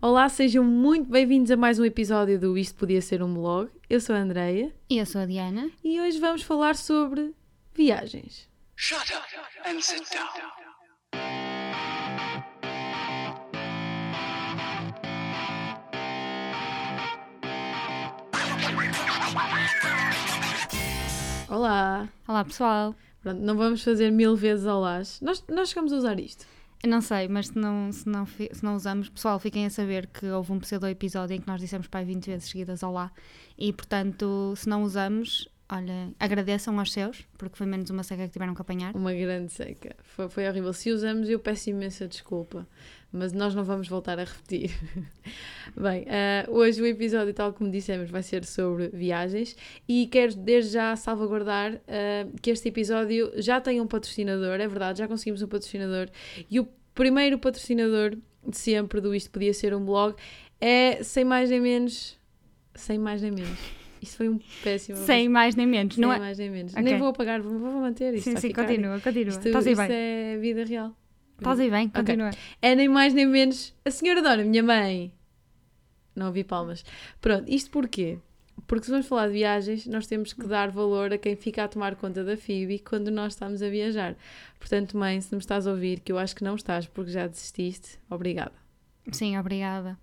[0.00, 3.70] Olá, sejam muito bem-vindos a mais um episódio do Isto Podia Ser um Blog.
[3.88, 5.70] Eu sou a Andreia E eu sou a Diana.
[5.84, 7.34] e hoje vamos falar sobre
[7.74, 8.48] viagens.
[8.76, 11.50] Shut up and sit down.
[21.48, 22.08] Olá!
[22.26, 22.94] Olá pessoal.
[23.22, 25.20] Pronto, não vamos fazer mil vezes olás.
[25.20, 26.46] Nós, nós chegamos a usar isto.
[26.86, 30.26] Não sei, mas se não, se, não, se não usamos, pessoal, fiquem a saber que
[30.26, 33.12] houve um pseudo episódio em que nós dissemos pai 20 vezes seguidas olá.
[33.58, 38.32] E portanto, se não usamos, olha, agradeçam aos seus, porque foi menos uma seca que
[38.32, 38.96] tiveram que apanhar.
[38.96, 39.94] Uma grande seca.
[40.02, 40.72] Foi, foi horrível.
[40.72, 42.66] Se usamos, eu peço imensa desculpa.
[43.12, 44.70] Mas nós não vamos voltar a repetir.
[45.76, 49.56] Bem, ah, hoje o episódio, tal como dissemos, vai ser sobre viagens.
[49.88, 54.60] E quero desde já salvaguardar ah, que este episódio já tem um patrocinador.
[54.60, 56.08] É verdade, já conseguimos um patrocinador.
[56.48, 60.14] E o primeiro patrocinador de sempre do Isto Podia Ser um Blog
[60.60, 62.18] é, sem mais nem menos...
[62.74, 63.58] Sem mais nem menos.
[64.00, 64.96] Isso foi um péssimo...
[65.04, 66.18] Sem mais nem menos, Sem não é?
[66.18, 66.72] mais nem menos.
[66.72, 66.82] Ok.
[66.82, 68.30] Nem vou apagar, vou, manter isto.
[68.30, 68.66] Sim, sim, ficar.
[68.66, 69.30] continua, continua.
[69.30, 69.88] Isto, Estás isto bem.
[69.90, 70.96] é vida real.
[71.40, 72.30] Estás aí bem, continua.
[72.60, 75.12] É nem mais nem menos a senhora Dona, minha mãe.
[76.14, 76.84] Não ouvi palmas.
[77.20, 78.18] Pronto, isto porquê?
[78.66, 81.68] Porque se vamos falar de viagens, nós temos que dar valor a quem fica a
[81.68, 84.16] tomar conta da Phoebe quando nós estamos a viajar.
[84.58, 87.26] Portanto, mãe, se me estás a ouvir, que eu acho que não estás porque já
[87.26, 88.52] desististe, obrigada.
[89.10, 89.98] Sim, obrigada.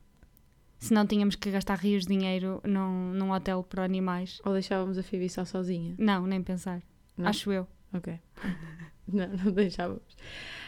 [0.79, 4.39] Se não tínhamos que gastar rios de dinheiro num, num hotel para animais.
[4.43, 5.95] Ou deixávamos a Phoebe só sozinha.
[5.97, 6.81] Não, nem pensar.
[7.17, 7.27] Não?
[7.27, 7.67] Acho eu.
[7.93, 8.19] Ok.
[9.07, 10.15] não, não deixávamos.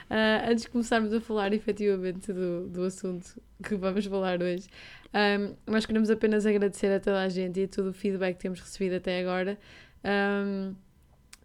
[0.10, 4.68] Ah, antes de começarmos a falar efetivamente do, do assunto que vamos falar hoje,
[5.14, 8.42] ahm, nós queremos apenas agradecer a toda a gente e a todo o feedback que
[8.42, 9.58] temos recebido até agora.
[10.04, 10.74] Ahm,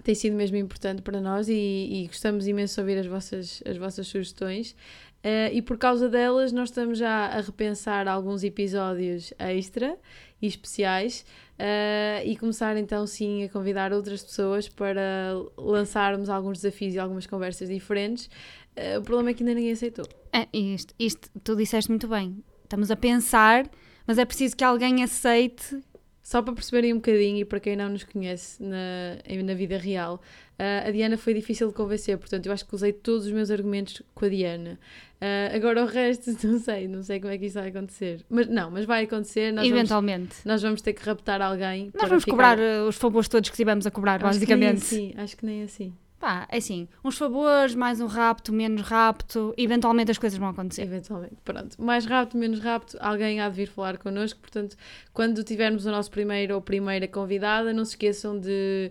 [0.03, 3.77] tem sido mesmo importante para nós e, e gostamos imenso de ouvir as vossas, as
[3.77, 4.77] vossas sugestões.
[5.25, 9.97] Ah, e por causa delas, nós estamos já a repensar alguns episódios extra
[10.43, 11.25] e especiais
[11.59, 17.27] ah, e começar então sim a convidar outras pessoas para lançarmos alguns desafios e algumas
[17.27, 18.29] conversas diferentes.
[18.77, 20.07] Ah, o problema é que ainda ninguém aceitou.
[20.31, 22.45] É, isto, isto, tu disseste muito bem.
[22.63, 23.67] Estamos a pensar,
[24.07, 25.81] mas é preciso que alguém aceite.
[26.23, 30.23] Só para perceberem um bocadinho e para quem não nos conhece na, na vida real,
[30.59, 33.51] ah, a Diana foi difícil de convencer, portanto eu acho que usei todos os meus
[33.51, 34.79] argumentos com a Diana.
[35.21, 38.25] Ah, agora o resto não sei, não sei como é que isso vai acontecer.
[38.29, 40.37] Mas não, mas vai acontecer, nós, vamos, eventualmente.
[40.45, 41.91] nós vamos ter que raptar alguém.
[41.95, 44.59] Nós vamos ficar- cobrar eh, os favores todos que tivemos a cobrar, Acho que nem
[44.75, 44.83] basicamente.
[44.83, 45.95] assim, acho que nem assim.
[46.21, 50.81] Pá, é assim, uns favores, mais um rapto, menos rapto, eventualmente as coisas vão acontecer.
[50.83, 51.77] Eventualmente, pronto.
[51.83, 54.41] Mais rápido, menos rápido, alguém há de vir falar connosco.
[54.41, 54.75] Portanto,
[55.13, 58.91] quando tivermos o nosso primeiro ou primeira convidada, não se esqueçam de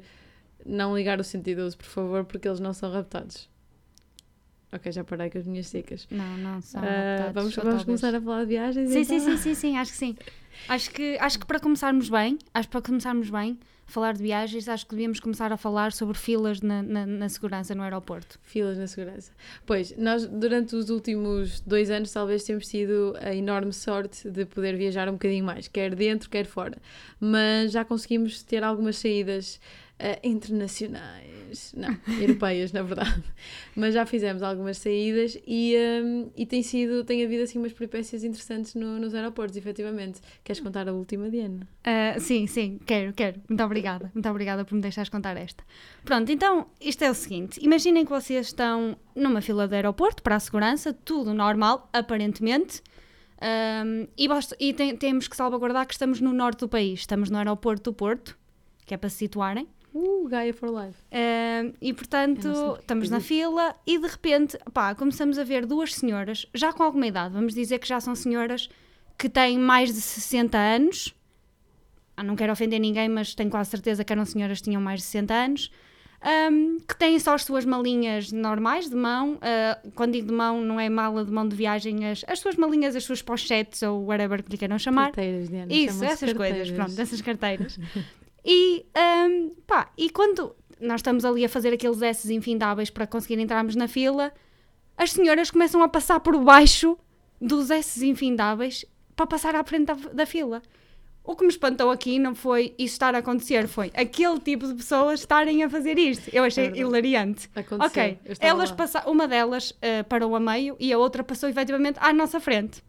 [0.66, 3.50] não ligar o 112, por favor, porque eles não são raptados.
[4.72, 6.07] Ok, já parei com as minhas secas.
[6.09, 6.85] Não, não, são Ah,
[7.28, 8.90] raptados, vamos vamos começar a falar de viagens?
[8.90, 9.19] Sim, então?
[9.19, 10.16] sim, sim, sim, sim, acho que sim.
[10.68, 14.23] Acho que, acho que para começarmos bem, acho que para começarmos bem, a falar de
[14.23, 18.40] viagens, acho que devíamos começar a falar sobre filas na, na, na segurança no aeroporto.
[18.41, 19.31] Filas na segurança.
[19.66, 24.75] Pois, nós durante os últimos dois anos talvez temos tido a enorme sorte de poder
[24.75, 26.78] viajar um bocadinho mais, quer dentro, quer fora.
[27.19, 29.59] Mas já conseguimos ter algumas saídas
[30.00, 33.24] eh, internacionais, não, europeias na verdade.
[33.76, 38.24] Mas já fizemos algumas saídas e, hum, e tem sido, tem havido assim umas peripécias
[38.24, 40.20] interessantes no- nos aeroportos, efetivamente.
[40.44, 41.68] Queres contar a última, Diana?
[41.84, 43.42] Ah, sim, sim, quero, quero.
[43.48, 44.12] Muito obrigada.
[44.14, 45.64] Muito obrigada por me deixares contar esta.
[46.03, 50.36] Pronto, então isto é o seguinte: imaginem que vocês estão numa fila de aeroporto para
[50.36, 52.82] a segurança, tudo normal, aparentemente.
[53.42, 57.30] Ahm, e basta- e tem- temos que salvaguardar que estamos no norte do país, estamos
[57.30, 58.38] no aeroporto do Porto,
[58.86, 59.68] que é para se situarem.
[59.94, 60.98] Uh, Gaia for Life.
[61.12, 66.46] Ahm, e portanto, estamos na fila e de repente, pá, começamos a ver duas senhoras,
[66.54, 68.70] já com alguma idade, vamos dizer que já são senhoras
[69.18, 71.14] que têm mais de 60 anos.
[72.18, 75.00] Ah, não quero ofender ninguém, mas tenho quase certeza que eram senhoras que tinham mais
[75.00, 75.72] de 60 anos.
[76.22, 79.38] ahm, que têm só as suas malinhas normais de mão.
[79.42, 82.56] ah, quando digo de mão, não é mala de mão de viagem, as, as suas
[82.56, 85.08] malinhas, as suas pochetes ou whatever que lhe queiram chamar.
[85.12, 85.72] Carteiras, Diana.
[85.72, 86.72] Isso, essas coisas, carteiras.
[86.72, 87.79] pronto, essas carteiras.
[88.45, 93.40] e, hum, pá, e quando nós estamos ali a fazer aqueles S infindáveis para conseguir
[93.40, 94.34] entrarmos na fila,
[94.97, 96.97] as senhoras começam a passar por baixo
[97.40, 98.85] dos S infindáveis
[99.16, 100.61] para passar à frente da, da fila.
[101.23, 104.73] O que me espantou aqui não foi isso estar a acontecer, foi aquele tipo de
[104.73, 106.29] pessoas estarem a fazer isto.
[106.34, 107.49] Eu achei É hilariante.
[107.55, 107.87] Aconteceu.
[107.87, 108.75] Ok, elas lá.
[108.75, 112.84] passa, uma delas eh, parou a meio e a outra passou efetivamente à nossa frente.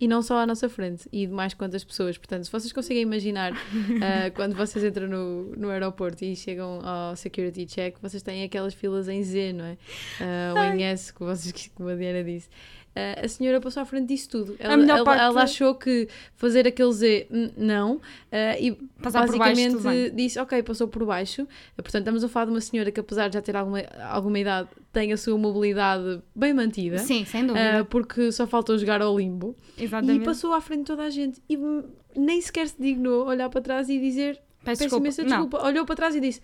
[0.00, 2.16] E não só à nossa frente, e de mais quantas pessoas.
[2.16, 7.14] Portanto, se vocês conseguem imaginar ah, quando vocês entram no, no aeroporto e chegam ao
[7.14, 9.76] security check, vocês têm aquelas filas em Z, não é?
[10.20, 12.48] Ah, ou em S, que vocês, como a Diana disse.
[12.96, 14.56] Ah, a senhora passou à frente disso tudo.
[14.58, 18.00] Ela, ela- parte- ela achou que fazer aquele Z, "N- não,
[18.32, 18.72] ah, e
[19.02, 20.14] Passar baixo, basicamente bem.
[20.14, 21.46] disse, ok, passou por baixo.
[21.76, 24.68] Portanto, estamos a falar de uma senhora que, apesar de já ter alguma, alguma idade,
[24.92, 26.98] tem a sua mobilidade bem mantida.
[26.98, 27.84] Sim, sem dúvida.
[27.88, 29.56] porque só faltou jogar ao limbo.
[29.78, 30.22] Exatamente.
[30.22, 31.40] E passou à frente de toda a gente.
[31.48, 31.84] E hum,
[32.16, 35.04] nem sequer se dignou olhar para trás e dizer Peço peço desculpa.
[35.06, 35.64] imensa Não, desculpa.
[35.64, 36.40] Olhou para trás e disse: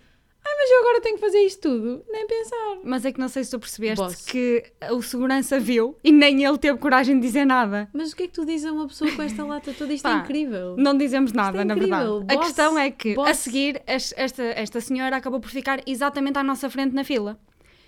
[0.67, 2.03] mas eu agora tenho que fazer isto tudo.
[2.09, 2.77] Nem pensar.
[2.83, 4.25] mas é que não sei se tu percebeste Boss.
[4.25, 7.89] que o segurança viu e nem ele teve coragem de dizer nada.
[7.93, 9.93] Mas o que é que tu dizes a uma pessoa com esta lata toda?
[9.93, 10.75] Isto é Pá, incrível.
[10.77, 12.19] Não dizemos nada, é na incrível.
[12.19, 12.25] verdade.
[12.33, 13.37] a Boss, questão é que, a boss.
[13.37, 17.39] seguir, es- esta, esta senhora acabou por ficar exatamente à nossa frente na fila.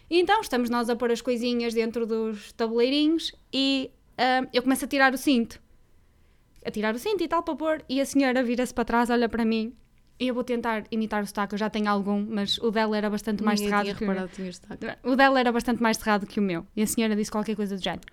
[0.09, 4.85] E então estamos nós a pôr as coisinhas dentro dos tabuleirinhos e ah, eu começo
[4.85, 5.61] a tirar o cinto.
[6.65, 9.29] A tirar o cinto e tal para pôr, e a senhora vira-se para trás, olha
[9.29, 9.73] para mim.
[10.19, 13.42] Eu vou tentar imitar o sotaque, eu já tenho algum, mas o dela era bastante
[13.42, 14.98] mais Ninguém cerrado tinha que o tinha sotaque.
[15.04, 16.68] O dela era bastante mais cerrado que o meu.
[16.75, 18.04] E a senhora disse qualquer coisa do género.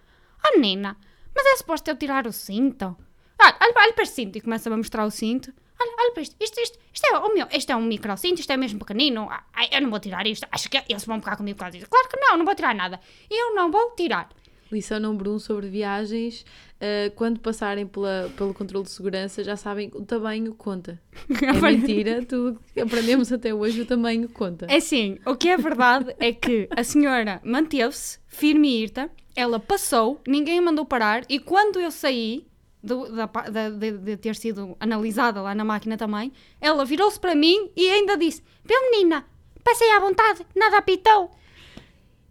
[0.47, 0.97] Oh, Nina,
[1.35, 2.97] mas é suposto eu tirar o cinto?
[3.43, 4.39] Olha, olha, olha para este cinto.
[4.39, 5.53] E começa-me a mostrar o cinto.
[5.81, 6.37] Olha, olha para isto.
[6.41, 7.47] Isto, isto, isto é o meu.
[7.53, 9.29] Isto é um micro cinto, isto é mesmo pequenino.
[9.31, 10.47] Ah, ai, eu não vou tirar isto.
[10.51, 11.91] Acho que eles vão ficar comigo por causa disso.
[11.91, 13.01] Claro que não, não vou tirar nada.
[13.31, 14.29] Eu não vou tirar.
[14.71, 16.45] Lição número 1 um sobre viagens.
[16.77, 21.01] Uh, quando passarem pela, pelo controle de segurança, já sabem o tamanho conta.
[21.43, 24.67] É mentira, tudo que aprendemos até hoje, o tamanho conta.
[24.69, 29.59] É assim, o que é verdade é que a senhora manteve-se firme e irta, ela
[29.59, 32.47] passou, ninguém a mandou parar, e quando eu saí
[32.83, 37.35] do- da da- de, de ter sido analisada lá na máquina também, ela virou-se para
[37.35, 39.25] mim e ainda disse: Viu menina,
[39.65, 41.31] passei à vontade, nada apitou.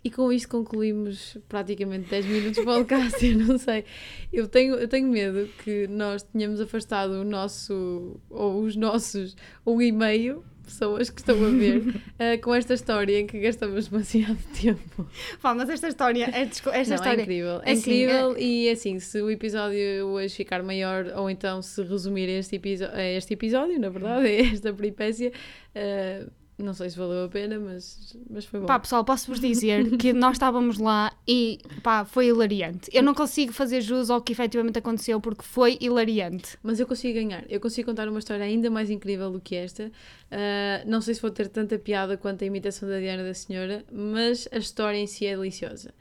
[0.06, 3.18] E com isto concluímos praticamente 10 minutos de podcast.
[3.26, 3.84] Eu não sei.
[4.32, 9.36] Eu tenho, eu tenho medo que nós tenhamos afastado o nosso, ou os nossos,
[9.66, 13.88] um e meio pessoas que estão a ver eh, com esta história em que gastamos
[13.88, 15.08] demasiado tempo.
[15.42, 17.62] Pá, mas esta história, é, desco- esta Não, história é incrível.
[17.64, 22.30] É assim, incrível e assim, se o episódio hoje ficar maior, ou então se resumir
[22.30, 25.32] este, episo- eh, este episódio, na verdade, esta peripécia,
[25.74, 26.26] eh,
[26.58, 28.66] não sei se valeu a pena, mas, mas foi bom.
[28.66, 32.90] Pá, pessoal, posso-vos dizer que nós estávamos lá e pá, foi hilariante.
[32.94, 36.58] Eu não consigo fazer jus ao que efetivamente aconteceu porque foi hilariante.
[36.64, 37.44] Mas eu consigo ganhar.
[37.50, 39.92] Eu consigo contar uma história ainda mais incrível do que esta.
[40.32, 43.84] Ah, não sei se vou ter tanta piada quanto a imitação da Diana da Senhora,
[43.92, 45.94] mas a história em si é deliciosa.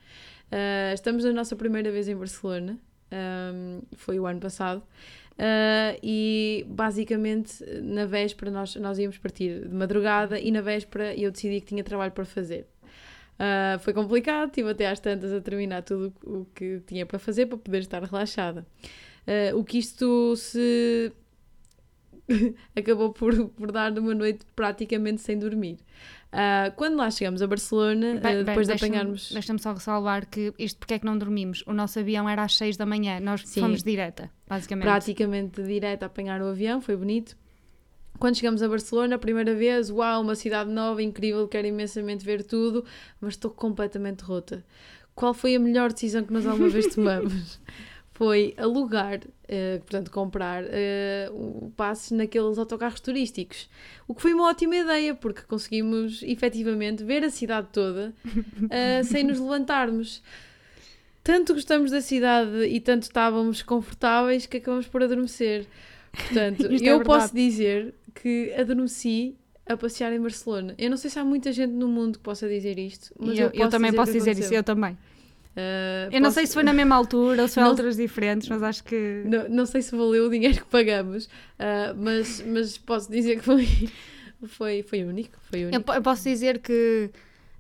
[0.53, 2.79] Ah, estamos na nossa primeira vez em Barcelona.
[3.11, 4.83] ahm, foi o ano passado.
[5.39, 11.31] Ah, e basicamente na véspera nós, nós íamos partir de madrugada e na véspera eu
[11.31, 12.67] decidi que tinha trabalho para fazer.
[13.39, 17.47] Ah, foi complicado, tive até às tantas a terminar tudo o que tinha para fazer
[17.47, 18.65] para poder estar relaxada.
[19.27, 21.13] Ah, o que isto se
[22.75, 25.79] acabou por, por dar numa noite praticamente sem dormir.
[26.37, 29.31] Ah, quando lá chegamos a Barcelona, Bem, ah, bem, depois de apanharmos.
[29.31, 31.63] Deixa-me só ressalvar que isto porque é que não dormimos.
[31.67, 33.61] O nosso avião era às 6 da manhã, nós Sim.
[33.61, 34.85] fomos direta, basicamente.
[34.85, 37.37] praticamente direto a apanhar o avião, foi bonito.
[38.19, 42.43] Quando chegamos a Barcelona, a primeira vez, uau, uma cidade nova, incrível, quero imensamente ver
[42.43, 42.85] tudo,
[43.21, 44.65] mas estou completamente rota.
[45.15, 47.61] Qual foi a melhor decisão que nós alguma vez tomamos?
[48.15, 50.63] Foi alugar, eh, portanto, comprar
[51.33, 53.69] o passes naqueles autocarros turísticos.
[54.07, 58.15] O que foi uma ótima ideia, porque conseguimos efetivamente ver a cidade toda
[58.71, 60.23] eh, sem nos levantarmos.
[61.25, 65.67] Tanto gostamos da cidade e tanto estávamos confortáveis que acabamos por adormecer.
[66.13, 67.05] Portanto, é eu verdade.
[67.05, 69.35] posso dizer que adormeci
[69.67, 70.75] a passear em Barcelona.
[70.79, 73.47] Eu não sei se há muita gente no mundo que possa dizer isto, mas eu,
[73.47, 74.97] eu, eu também dizer posso dizer isso, eu também.
[75.57, 77.97] Ah, Eu não posso- sei se foi na mesma altura ou se foi Não- alturas
[77.97, 79.23] diferentes, mas acho que.
[79.25, 83.45] Não, não sei se valeu o dinheiro que pagamos, ah, mas, mas posso dizer que
[83.45, 83.69] foi,
[84.47, 85.39] foi, foi único.
[85.51, 85.85] Foi Eu, único.
[85.85, 87.11] po- eu posso dizer que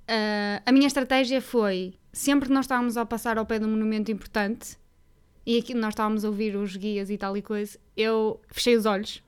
[0.09, 3.69] ah, a minha estratégia foi sempre que nós estávamos a passar ao pé de um
[3.71, 4.77] monumento importante
[5.47, 8.87] e aqui nós estávamos a ouvir os guias e tal e coisa, eu fechei os
[8.87, 9.23] olhos.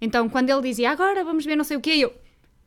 [0.00, 2.12] Então, quando ele dizia agora vamos ver não sei o quê, eu.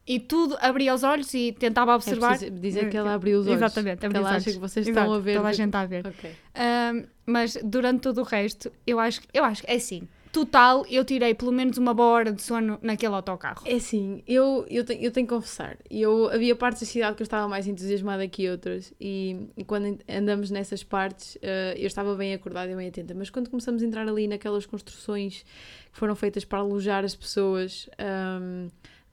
[0.07, 2.37] E tudo abria os olhos e tentava É observar.
[2.37, 3.57] preciso dizer que ela abriu os olhos.
[3.57, 5.35] Exatamente, que abriu os acha que vocês Exato, estão a ver.
[5.37, 6.05] Toda a gente está a ver.
[6.05, 6.31] Ok.
[6.53, 10.07] Ahm, mas durante todo o resto, eu acho, que- eu acho que é assim.
[10.31, 13.63] Total, eu tirei pelo menos uma boa hora de sono naquele autocarro.
[13.65, 17.21] É assim, eu, eu, tenho, eu tenho que confessar, eu, havia partes da cidade que
[17.21, 22.13] eu estava mais entusiasmada que outras e, e quando andamos nessas partes eh, eu estava
[22.15, 25.45] bem acordada e bem atenta, mas quando começamos a entrar ali naquelas construções
[25.93, 28.67] que foram feitas para alojar as pessoas, ahm,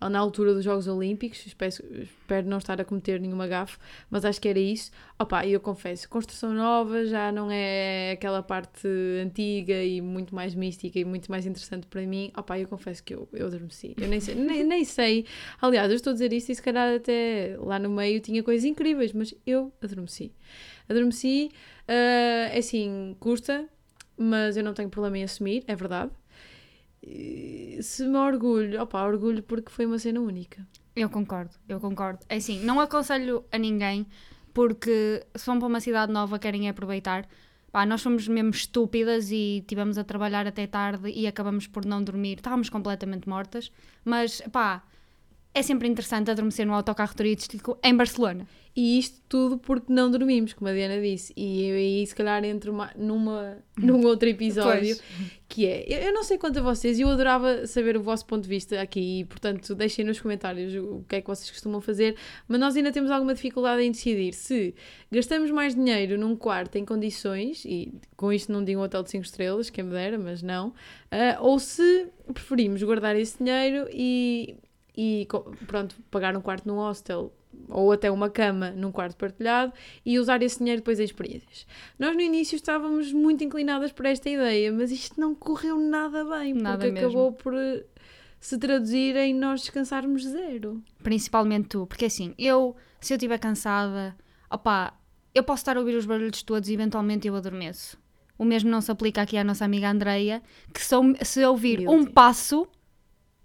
[0.08, 3.78] na altura dos Jogos Olímpicos, espero, espero não estar a cometer nenhuma gafe,
[4.10, 4.90] mas acho que era isso.
[5.18, 8.88] Opa, e eu confesso, construção nova já não é aquela parte
[9.22, 12.32] antiga e muito mais mística e muito mais interessante para mim.
[12.36, 13.94] Opa, eu confesso que eu, eu adormeci.
[14.00, 15.26] Eu nem sei, nem, nem sei.
[15.60, 18.64] Aliás, eu estou a dizer isso e se calhar até lá no meio tinha coisas
[18.64, 20.32] incríveis, mas eu adormeci.
[20.88, 21.50] Adormeci,
[21.86, 23.68] é assim, custa,
[24.16, 26.10] mas eu não tenho problema em assumir, é verdade.
[27.80, 30.66] Se me orgulho, opa, orgulho porque foi uma cena única.
[30.94, 32.20] Eu concordo, eu concordo.
[32.28, 34.06] É assim, não aconselho a ninguém,
[34.54, 37.26] porque se vão para uma cidade nova, querem aproveitar.
[37.72, 42.04] Pá, nós fomos mesmo estúpidas e tivemos a trabalhar até tarde e acabamos por não
[42.04, 42.36] dormir.
[42.36, 43.72] Estávamos completamente mortas,
[44.04, 44.84] mas pá,
[45.54, 48.46] é sempre interessante adormecer no autocarro turístico em Barcelona.
[48.74, 51.30] E isto tudo porque não dormimos, como a Diana disse.
[51.36, 54.96] E aí, se calhar, entro uma- numa, num outro episódio,
[55.46, 55.84] que é...
[55.86, 58.48] Eu, eu não sei quanto a vocês, e eu adorava saber o vosso ponto de
[58.48, 62.16] vista aqui, e, portanto, deixem nos comentários o que é que vocês costumam fazer,
[62.48, 64.74] mas nós ainda temos alguma dificuldade em decidir se
[65.10, 69.10] gastamos mais dinheiro num quarto em condições, e com isto não digo um hotel de
[69.10, 70.72] 5 estrelas, quem me dera, mas não,
[71.10, 74.56] ah, ou se preferimos guardar esse dinheiro e,
[74.96, 75.26] e
[75.66, 77.32] pronto, pagar um quarto num hostel
[77.68, 79.72] ou até uma cama num quarto partilhado
[80.04, 81.66] e usar esse dinheiro depois em experiências.
[81.98, 86.54] Nós no início estávamos muito inclinadas por esta ideia, mas isto não correu nada bem,
[86.54, 87.08] Nada porque mesmo.
[87.08, 87.84] acabou por eh,
[88.40, 90.82] se traduzir em nós descansarmos zero.
[91.02, 94.16] Principalmente tu, porque assim, eu, se eu estiver cansada,
[94.50, 94.94] opá,
[95.34, 97.98] eu posso estar a ouvir os barulhos todos e eventualmente eu adormeço.
[98.38, 101.86] O mesmo não se aplica aqui à nossa amiga Andreia, que se, eu- se ouvir
[101.88, 102.66] um passo,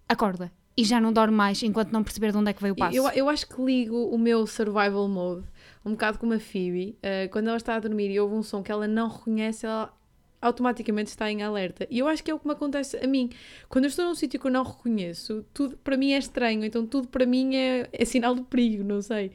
[0.07, 0.51] acorda.
[0.77, 2.95] E já não dorme mais enquanto não perceber de onde é que veio o passo.
[2.95, 5.43] Eu, eu acho que ligo o meu survival mode
[5.87, 6.97] um bocado como a Phoebe.
[7.01, 9.93] eh, quando ela está a dormir e ouve um som que ela não reconhece, ela
[10.41, 11.87] automaticamente está em alerta.
[11.89, 13.29] E eu acho que é o que me acontece a mim.
[13.69, 16.85] Quando eu estou num sítio que eu não reconheço, tudo para mim é estranho, então
[16.85, 19.31] tudo para mim é, é sinal de perigo, não sei.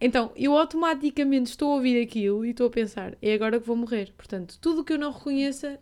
[0.00, 3.76] Então, eu automaticamente estou a ouvir aquilo e estou a pensar, é agora que vou
[3.76, 4.12] morrer.
[4.16, 5.78] Portanto, tudo que eu não reconheça,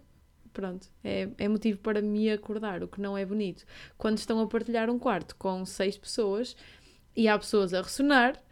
[0.53, 3.65] pronto, é, é motivo para me acordar, o que não é bonito.
[3.97, 6.57] Quando estão a partilhar um quarto com seis pessoas
[7.15, 8.43] e há pessoas a ressonar,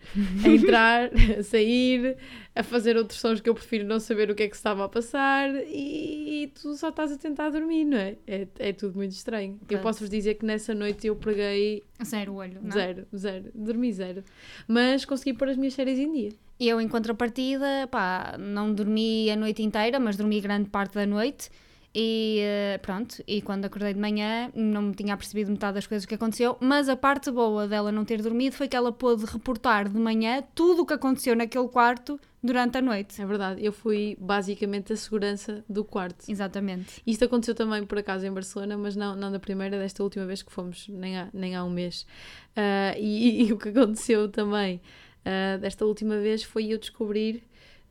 [0.44, 2.16] a entrar, a sair,
[2.54, 4.88] a fazer outros sons que eu prefiro não saber o que é que estava a
[4.88, 8.16] passar e, e tu só estás a tentar dormir, não é?
[8.26, 9.58] É, é tudo muito estranho.
[9.62, 9.82] Eu Pronto.
[9.82, 12.68] posso-vos dizer que nessa noite eu preguei Zero olho, não?
[12.68, 12.72] é?
[12.72, 14.22] zero, zero, dormi zero.
[14.68, 16.32] Mas consegui pôr as minhas séries em dia.
[16.58, 21.06] E eu, em contrapartida, pá, não dormi a noite inteira, mas dormi grande parte da
[21.06, 21.48] noite.
[21.92, 26.06] E eh, pronto, e quando acordei de manhã não me tinha percebido metade das coisas
[26.06, 29.88] que aconteceu, mas a parte boa dela não ter dormido foi que ela pôde reportar
[29.88, 33.20] de manhã tudo o que aconteceu naquele quarto durante a noite.
[33.20, 36.30] É verdade, eu fui basicamente a segurança do quarto.
[36.30, 37.02] Exatamente.
[37.04, 40.42] Isto aconteceu também por acaso em Barcelona, mas não, não da primeira, desta última vez
[40.42, 42.06] que fomos, nem há, nem há um mês.
[42.54, 44.80] Ah, e, e o que aconteceu também
[45.24, 47.42] ah, desta última vez foi eu descobrir,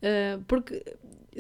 [0.02, 0.84] ah, porque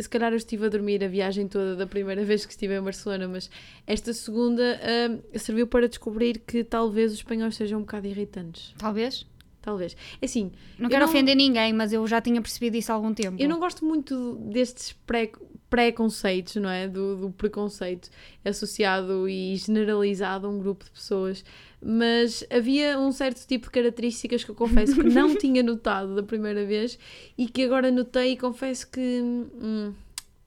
[0.01, 2.81] se calhar eu estive a dormir a viagem toda da primeira vez que estive em
[2.81, 3.49] Barcelona, mas
[3.85, 8.73] esta segunda ah, serviu para descobrir que talvez os espanhóis sejam um bocado irritantes.
[8.77, 9.25] Talvez.
[9.69, 9.95] Talvez.
[10.21, 13.13] É assim, Não quero não- ofender ninguém, mas eu já tinha percebido isso há algum
[13.13, 13.35] tempo.
[13.39, 15.31] Eu não gosto muito destes pré-
[15.69, 16.87] preconceitos, não é?
[16.87, 18.09] Do, do preconceito
[18.43, 21.45] associado e generalizado a um grupo de pessoas,
[21.79, 26.23] mas havia um certo tipo de características que eu confesso que não tinha notado da
[26.23, 26.97] primeira vez
[27.37, 29.93] e que agora notei e confesso que hum,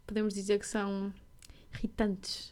[0.07, 1.13] podemos dizer que são
[1.79, 2.52] irritantes.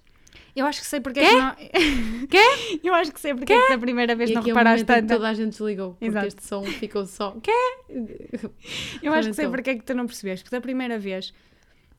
[0.61, 1.55] Eu acho que sei porque é que não.
[2.29, 2.81] Quê?
[2.85, 5.09] Eu acho que sei porque é que da primeira vez E não é reparaste tanto.
[5.09, 6.27] toda a gente desligou, porque Exato.
[6.27, 7.37] este som ficou só.
[7.43, 7.53] Quê?
[9.03, 10.45] Eu acho que sei porque é que tu não percebeste.
[10.45, 11.33] Porque da primeira vez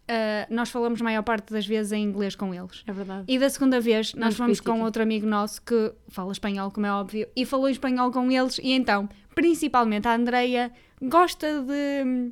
[0.08, 2.84] ah, nós falamos a maior parte das vezes em inglês com eles.
[2.86, 3.24] É verdade.
[3.27, 6.91] E da segunda vez nós fomos com outro amigo nosso que fala espanhol, como é
[6.91, 8.60] óbvio, e falou em espanhol com eles.
[8.62, 12.32] E então, principalmente a Andreia, gosta de,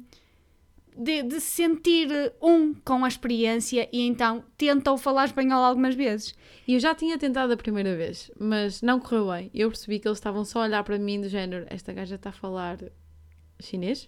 [1.00, 2.10] de, de se sentir
[2.41, 6.36] um com a experiência e então tenta falar espanhol algumas vezes.
[6.68, 9.50] E eu já tinha tentado a primeira vez, mas não correu bem.
[9.53, 12.29] Eu percebi que eles estavam só a olhar para mim do género, esta gaja está
[12.29, 12.77] a falar
[13.59, 14.07] chinês.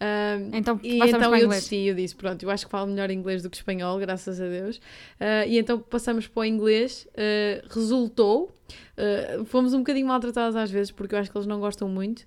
[0.00, 3.42] Ahm, Então, e então eu desisti, eu disse, pronto, eu acho que falo melhor inglês
[3.42, 4.80] do que espanhol, graças a Deus.
[5.18, 8.54] Ah, e então passamos para o inglês, ah, resultou.
[8.96, 12.24] Ah, fomos um bocadinho maltratadas às vezes, porque eu acho que eles não gostam muito,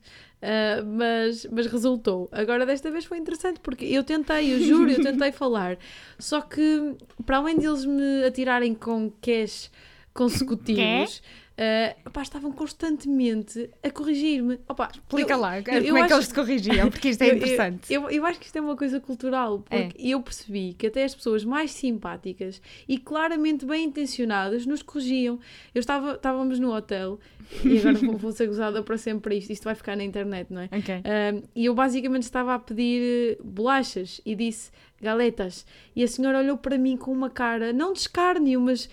[0.85, 2.27] mas, mas resultou.
[2.31, 5.77] Agora desta vez foi interessante, porque eu tentei, eu juro, eu tentei falar.
[6.19, 9.71] Só que, para além de eles me atirarem com cash
[10.13, 11.21] consecutivos,
[11.57, 14.59] ah, opá, estavam constantemente a corrigir-me.
[14.93, 17.27] Explica eu- lá eu- como eu é que acho- eles te corrigiam, porque isto é
[17.35, 17.93] interessante.
[17.93, 21.13] Eu, eu acho que isto é uma coisa cultural, porque eu percebi que até as
[21.13, 25.39] pessoas mais simpáticas e claramente bem intencionadas nos corrigiam.
[25.75, 27.19] Eu estava, estávamos no hotel
[27.63, 30.61] e agora vou, vou ser gozada para sempre isto, isto vai ficar na internet, não
[30.61, 30.69] é?
[30.75, 30.95] Ok.
[30.95, 35.65] Um, e eu basicamente estava a pedir eh, bolachas e disse galetas.
[35.95, 38.89] E a senhora olhou para mim com uma cara, não de escárnio, mas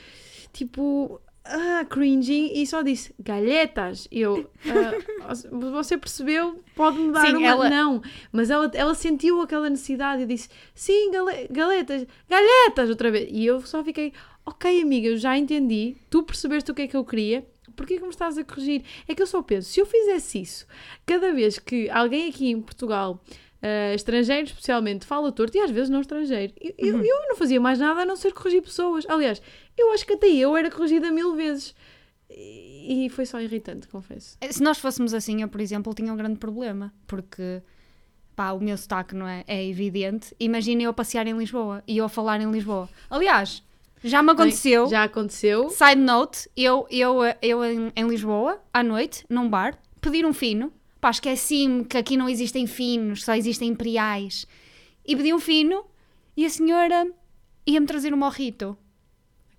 [0.53, 4.07] tipo, ah, cringing, e só disse galhetas.
[4.11, 5.35] E eu, ah,
[5.73, 6.63] você percebeu?
[6.75, 7.47] Pode-me dar Sim, uma.
[7.47, 8.03] ela- Não,
[8.33, 13.29] mas ela, ela sentiu aquela necessidade e disse sim, gale- galetas, galhetas, outra vez.
[13.31, 14.13] E eu só fiquei,
[14.47, 17.47] ok, amiga, eu já entendi, tu percebeste o que é que eu queria.
[17.77, 18.83] Porquê que me estás a corrigir?
[19.09, 20.67] É que eu só penso, se eu fizesse isso,
[21.07, 23.23] cada vez que alguém aqui em Portugal,
[23.63, 27.05] ah, estrangeiro especialmente, fala torto, e às vezes não estrangeiro, eu, eu- Uhum.
[27.05, 29.07] eu não fazia mais nada a não ser corrigir pessoas.
[29.09, 29.41] Aliás,
[29.81, 31.75] eu acho que até eu era corrigida mil vezes.
[32.29, 34.37] E, foi só irritante, confesso.
[34.51, 37.63] Se nós fôssemos assim, eu, por exemplo, tinha um grande problema, porque
[38.37, 40.35] pá, o meu sotaque não é, é evidente.
[40.39, 42.89] Imagina eu a passear em Lisboa e eu a falar em Lisboa.
[43.11, 43.63] Aliás,
[44.03, 44.89] já me aconteceu.
[44.89, 45.69] Já aconteceu.
[45.71, 50.73] Side note, eu, eu, eu em, em Lisboa, à noite, num bar, pedir um fino.
[51.01, 54.47] Pá, esqueci-me que aqui não existem finos, só existem imperiais.
[55.05, 55.85] E pedi um fino
[56.37, 57.07] e a senhora
[57.67, 58.77] ia-me trazer um morrito.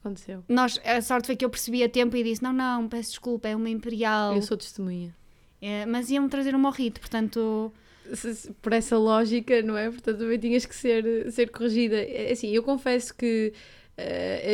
[0.01, 0.43] Aconteceu.
[0.49, 3.47] Nós, a sorte foi que eu percebi a tempo e disse: Não, não, peço desculpa,
[3.47, 4.35] é uma imperial.
[4.35, 5.15] Eu sou testemunha.
[5.61, 7.71] É, mas iam-me trazer um morrito, portanto.
[8.13, 9.89] se- se- por essa lógica, não é?
[9.89, 11.95] Portanto, também tinhas que ser, ser corrigida.
[11.97, 13.53] É Assim, eu confesso que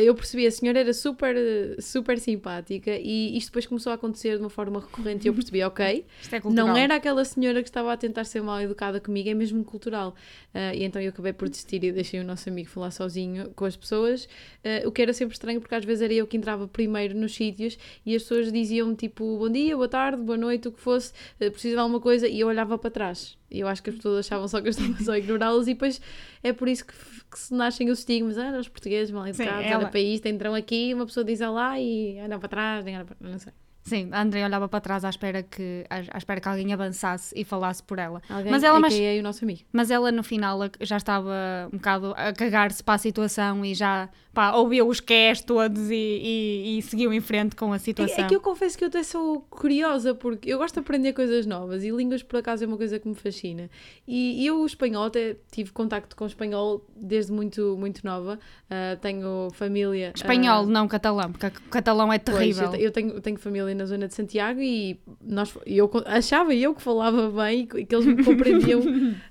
[0.04, 1.36] eu percebi, a senhora era super,
[1.80, 5.62] super simpática e isto depois começou a acontecer de uma forma recorrente e eu percebi,
[5.62, 9.34] ok, é não era aquela senhora que estava a tentar ser mal educada comigo, é
[9.34, 10.14] mesmo cultural.
[10.54, 13.64] Ah, e então eu acabei por desistir e deixei o nosso amigo falar sozinho com
[13.64, 14.28] as pessoas,
[14.64, 17.34] ah, o que era sempre estranho porque às vezes era eu que entrava primeiro nos
[17.34, 21.12] sítios e as pessoas diziam tipo bom dia, boa tarde, boa noite, o que fosse,
[21.38, 23.36] precisa de alguma coisa e eu olhava para trás.
[23.50, 25.74] E eu acho que as pessoas achavam só que eu estava só a ignorá-los e
[25.74, 26.00] depois
[26.42, 26.92] é por isso que,
[27.30, 28.36] que se nascem os estigmas.
[28.38, 32.18] Ah, os portugueses mal educados, olha para isto, entram aqui, uma pessoa diz lá e
[32.20, 33.16] olham para trás, nem para...
[33.20, 33.52] não sei.
[33.88, 37.44] Sim, a André olhava para trás à espera que, à, espera que alguém avançasse e
[37.44, 38.22] falasse por ela.
[38.28, 39.60] Alguém, Mas ela, mas, AKA o nosso amigo.
[39.72, 41.32] mas ela no final já estava
[41.72, 45.94] um bocado a cagar-se para a situação e já pá, ouviu os qués todos e,
[45.94, 48.22] e, e seguiu em frente com a situação.
[48.22, 51.12] É, é que eu confesso que eu até sou curiosa, porque eu gosto de aprender
[51.12, 53.68] coisas novas e línguas, por acaso, é uma coisa que me fascina.
[54.06, 58.38] E eu, o espanhol, até tive contacto com o espanhol desde muito, muito nova.
[58.70, 60.12] Ah, tenho família.
[60.14, 62.64] Espanhol, ah, não catalão, porque o catalão é pois, terrível.
[62.64, 66.74] eu, te- eu tenho, tenho família na zona de Santiago e nós, eu achava eu
[66.74, 68.82] que falava bem e que eles me compreendiam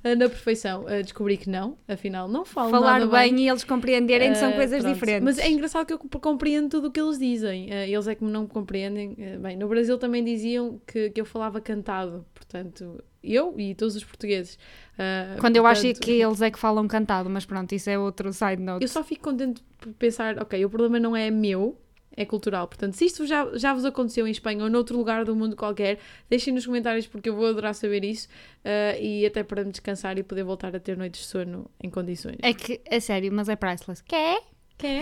[0.03, 0.86] ah, na perfeição.
[0.88, 4.55] Ah, descobri que não, afinal, não falo Falar nada bem, e eles compreenderem são Ah,
[4.55, 4.93] coisas pronto.
[4.93, 5.23] diferentes.
[5.23, 7.69] Mas é engraçado que eu comp- compreendo tudo o que eles dizem.
[7.71, 9.15] Ah, eles é que não me compreendem.
[9.19, 12.25] Ah, bem, no Brasil também diziam que, que eu falava cantado.
[12.33, 14.57] Portanto, eu e todos os portugueses.
[14.97, 18.31] Ah, Quando eu acho que eles é que falam cantado, mas pronto, isso é outro
[18.31, 18.81] side note.
[18.83, 21.77] Eu só fico contente por pensar, ok, o problema não é meu,
[22.15, 22.67] é cultural.
[22.67, 25.99] Portanto, se isto já, já vos aconteceu em Espanha ou noutro lugar do mundo qualquer,
[26.29, 28.27] deixem nos comentários porque eu vou adorar saber isso
[28.65, 31.89] ah, e até para me descansar e poder voltar a ter noites de sono em
[31.89, 32.37] condições.
[32.41, 34.03] É que, é sério, mas é priceless.
[34.03, 34.39] Quê?
[34.77, 35.01] Que é?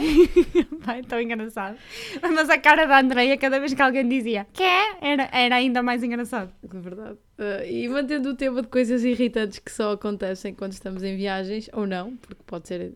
[0.80, 1.78] Vai, tão engraçado.
[2.22, 4.64] Mas a cara da Andreia, cada vez que alguém dizia quê?
[5.02, 6.52] Era, era ainda mais engraçado.
[6.64, 7.18] De verdade.
[7.38, 11.70] Ah, e mantendo o tema de coisas irritantes que só acontecem quando estamos em viagens,
[11.74, 12.94] ou não, porque pode ser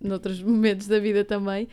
[0.00, 1.68] noutros momentos da vida também,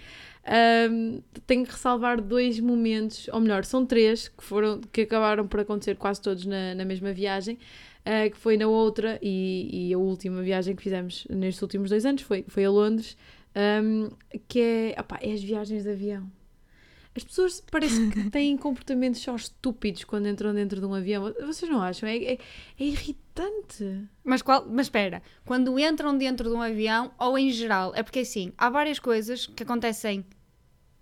[0.46, 5.60] ahm, tenho que ressalvar dois momentos, ou melhor, são três, que, foram, que acabaram por
[5.60, 7.58] acontecer quase todos na, na mesma viagem,
[8.06, 12.06] ah, que foi na outra e, e a última viagem que fizemos nestes últimos dois
[12.06, 13.18] anos foi, foi a Londres,
[13.56, 14.10] ahm,
[14.48, 16.30] que é, opá, é as viagens de avião.
[17.16, 21.34] As pessoas parece que têm comportamentos só estúpidos quando entram dentro de um avião.
[21.46, 22.10] Vocês não acham?
[22.10, 22.40] É, é, é
[22.84, 24.08] irritante.
[24.24, 28.20] Mas, qual, mas espera, quando entram dentro de um avião ou em geral, é porque
[28.20, 30.26] assim, há várias coisas que acontecem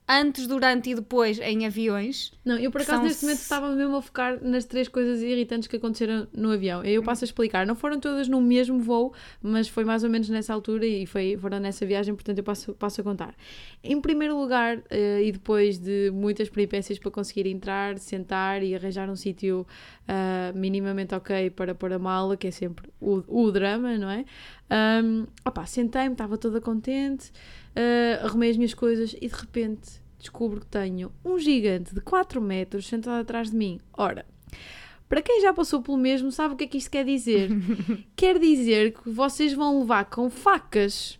[0.07, 2.33] antes, durante e depois em aviões.
[2.43, 5.67] Não, eu por acaso são neste momento estava mesmo a focar nas três coisas irritantes
[5.67, 6.83] que aconteceram no avião.
[6.83, 7.65] Eu passo a explicar.
[7.65, 11.37] Não foram todas no mesmo voo, mas foi mais ou menos nessa altura e foi,
[11.37, 13.33] foram nessa viagem, portanto eu passo, passo a contar.
[13.83, 19.09] Em primeiro lugar, eh, e depois de muitas peripécias para conseguir entrar, sentar e arranjar
[19.09, 19.65] um sítio
[20.13, 24.25] ah, minimamente ok para pôr a mala, que é sempre o, o drama, não é?
[25.03, 27.31] Um, opá, sentei-me, estava toda contente,
[27.75, 32.39] ah, arrumei as minhas coisas e de repente descubro que tenho um gigante de 4
[32.41, 33.79] metros sentado atrás de mim.
[33.93, 34.25] Ora,
[35.09, 37.49] para quem já passou pelo mesmo, sabe o que é que isto quer dizer?
[38.15, 41.19] quer dizer que vocês vão levar com facas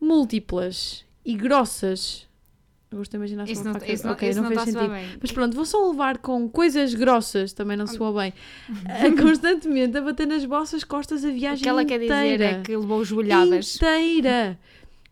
[0.00, 2.26] múltiplas e grossas
[2.90, 3.92] Eu gosto de imaginar Isso uma não, faca.
[4.02, 5.18] não, ok, não, não fez sentido.
[5.20, 8.32] Mas pronto, vou só levar com coisas grossas, também não soa bem.
[8.86, 12.46] A- constantemente a bater nas vossas costas a O viagem que ela quer inteira.
[12.48, 13.76] dizer é que levou joelhadas.
[13.76, 14.58] Inteira.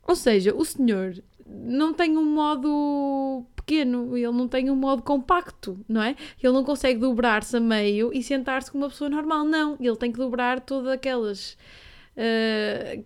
[0.08, 5.78] Ou seja, o senhor não tem um modo pequeno, ele não tem um modo compacto,
[5.86, 6.16] não é?
[6.42, 9.76] Ele não consegue dobrar-se a meio e sentar-se como uma pessoa normal, não.
[9.78, 11.58] Ele tem que dobrar todas aquelas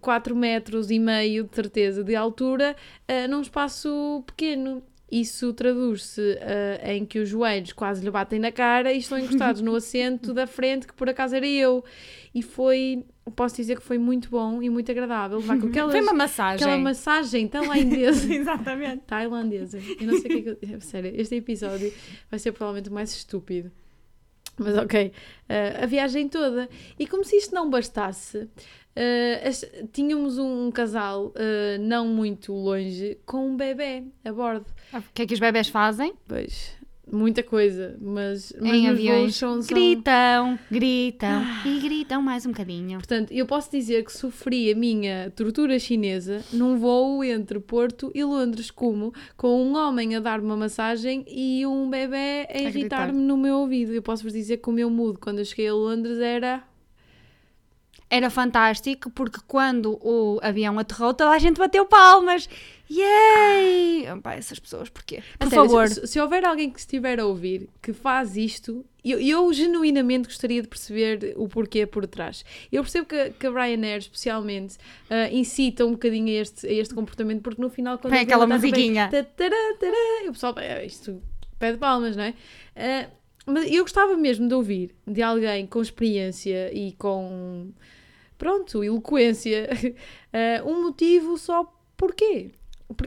[0.01, 2.75] 4 metros e meio de certeza de altura
[3.07, 4.83] ah, num espaço pequeno.
[5.11, 9.61] Isso traduz-se ah, em que os joelhos quase lhe batem na cara e estão encostados
[9.61, 11.85] no assento da frente, que por acaso era eu.
[12.35, 16.01] E foi, posso dizer que foi muito bom e muito agradável levar com aquelas, Foi
[16.01, 16.57] uma massagem.
[16.67, 18.33] aquela massagem tailandesa.
[18.35, 19.03] Exatamente.
[19.07, 19.79] tailandesa.
[20.01, 20.81] Eu não sei o que é que eu...
[20.81, 21.93] Sério, este episódio
[22.31, 23.71] vai ser provavelmente o mais estúpido.
[24.59, 25.13] Mas ok,
[25.49, 26.69] Ah, a viagem toda.
[26.99, 28.49] E como se isto não bastasse,
[29.47, 34.67] as- tínhamos um casal ah, não muito longe com um bebê a bordo.
[34.93, 36.13] O que é que os bebés fazem?
[36.29, 36.73] Pois,
[37.13, 39.37] muita coisa, mas, mas em aviões.
[39.37, 42.99] são, são- Gritam, gritam e gritam mais um bocadinho.
[42.99, 48.25] Portanto, eu posso dizer que sofri a minha tortura chinesa num voo entre Porto e
[48.25, 52.69] Londres, como com um homem a dar-me uma massagem e um bebê a gritar.
[52.79, 53.93] irritar-me no meu ouvido.
[53.93, 56.65] Eu posso vos dizer que o meu mood quando eu cheguei a Londres era.
[58.11, 62.47] Era fantástico porque quando o avião aterrou, toda a gente bateu palmas.
[62.93, 64.07] Yay!
[64.23, 65.23] Pá, essas pessoas, porquê?
[65.39, 65.89] Por sério, favor.
[65.89, 70.61] Se, se houver alguém que estiver a ouvir que faz isto, eu, eu genuinamente gostaria
[70.61, 72.45] de perceber o porquê por trás.
[72.71, 74.77] Eu percebo que, que a Ryanair, especialmente,
[75.09, 78.47] ah, incita um bocadinho a este, a este comportamento, porque no final, quando o aquela
[78.47, 79.09] musiquinha.
[79.11, 79.57] tatará,
[80.25, 81.23] e o pessoal, "É, isto
[81.59, 82.35] pede palmas, não é?
[82.77, 83.09] Ah,
[83.47, 87.71] mas eu gostava mesmo de ouvir de alguém com experiência e com,
[88.39, 89.69] pronto, eloquência,
[90.33, 92.51] ah, um motivo só porquê.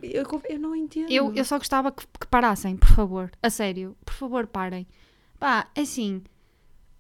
[0.01, 1.11] Eu, eu não entendo.
[1.11, 3.31] Eu, eu só gostava que, que parassem, por favor.
[3.41, 4.87] A sério, por favor, parem.
[5.39, 6.23] Pá, assim,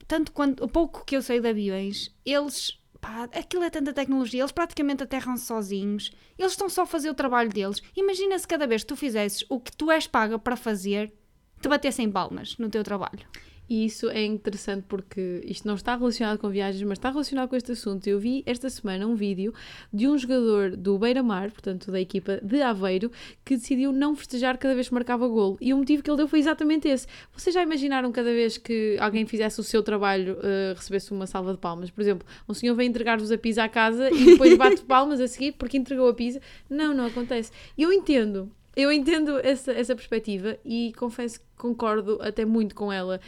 [0.07, 2.79] tanto quanto o pouco que eu sei de aviões, eles.
[3.01, 7.13] Pá, aquilo é tanta tecnologia, eles praticamente aterram sozinhos, eles estão só a fazer o
[7.13, 7.81] trabalho deles.
[7.95, 11.13] Imagina se cada vez que tu fizesses o que tu és paga para fazer,
[11.61, 13.27] te batessem palmas no teu trabalho.
[13.69, 17.55] E isso é interessante porque isto não está relacionado com viagens, mas está relacionado com
[17.55, 18.07] este assunto.
[18.07, 19.53] Eu vi esta semana um vídeo
[19.91, 23.11] de um jogador do Beira-Mar, portanto da equipa de Aveiro,
[23.43, 25.57] que decidiu não festejar cada vez que marcava golo.
[25.59, 27.07] E o motivo que ele deu foi exatamente esse.
[27.33, 31.53] Vocês já imaginaram cada vez que alguém fizesse o seu trabalho, eh, recebesse uma salva
[31.53, 31.89] de palmas?
[31.89, 35.27] Por exemplo, um senhor vem entregar-vos a pizza à casa e depois bate palmas a
[35.27, 36.39] seguir porque entregou a pizza?
[36.69, 37.51] Não, não acontece.
[37.77, 38.51] E eu entendo.
[38.75, 43.21] Eu entendo essa, essa perspectiva e confesso que concordo até muito com ela.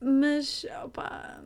[0.00, 1.40] Mas, opá,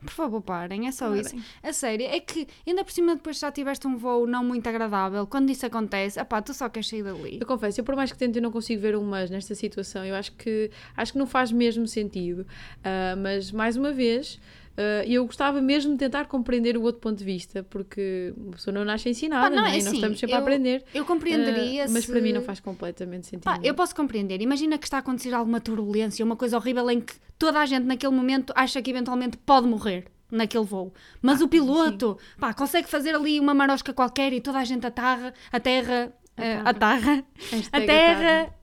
[0.00, 1.20] Por favor, parem, é só Parem.
[1.22, 1.36] isso.
[1.62, 5.24] A sério, é que ainda por cima depois já tiveste um voo não muito agradável,
[5.28, 7.38] quando isso acontece, apá, tu só queres sair dali.
[7.40, 10.04] eu confesso, eu por mais que tente eu não consigo ver um mas nesta situação,
[10.04, 12.44] eu acho que, acho que não faz mesmo sentido.
[12.82, 14.40] Ah, mas, mais uma vez,
[14.76, 18.72] ah, eu gostava mesmo de tentar compreender o outro ponto de vista, porque a pessoa
[18.74, 19.74] não nasce ensinada, Pá, não, não, é é?
[19.74, 20.84] nós assim, estamos sempre a eu- aprender.
[20.94, 22.10] Eu compreenderia Ah, mas se...
[22.12, 23.50] para mim não faz completamente sentido.
[23.62, 24.40] Eu posso compreender.
[24.40, 27.84] Imagina que está a acontecer alguma turbulência, uma coisa horrível em que toda a gente
[27.84, 30.92] naquele momento acha que eventualmente pode morrer naquele voo.
[31.20, 34.86] Mas Ah, o piloto, pá, consegue fazer ali uma marosca qualquer e toda a gente
[34.86, 38.54] aterra, aterra, eh, aterra, Hashtag aterra,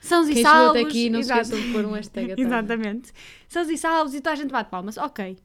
[0.00, 0.70] sãos e Quem salvos.
[0.70, 1.40] até aqui, não se Exato.
[1.42, 2.34] esqueçam de pôr um hashtag.
[2.40, 3.12] Exatamente.
[3.46, 4.96] Sãos e salvos e toda a gente bate palmas.
[4.98, 5.36] Ok.